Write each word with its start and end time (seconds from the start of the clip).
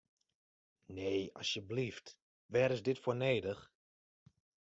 Nee, 0.97 1.21
asjeblyft, 1.41 2.07
wêr 2.51 2.71
is 2.75 2.81
dit 2.85 3.01
foar 3.03 3.19
nedich? 3.21 3.61